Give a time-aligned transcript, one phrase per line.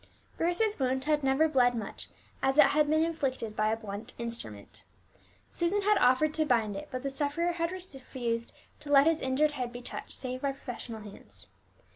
[0.35, 2.09] Bruce's wound had never bled much,
[2.41, 4.81] as it had been inflicted by a blunt instrument.
[5.51, 9.51] Susan had offered to bind it, but the sufferer had refused to let his injured
[9.51, 11.45] head be touched save by professional hands.